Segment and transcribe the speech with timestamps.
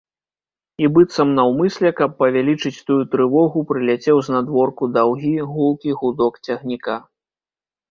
[0.83, 7.01] І быццам наўмысля, каб павялічыць тую трывогу, прыляцеў знадворку даўгі, гулкі гудок цягніка.